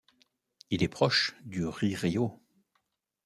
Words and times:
Il 0.71 0.81
est 0.81 0.87
proche 0.87 1.35
du 1.45 1.63
ririo. 1.67 2.41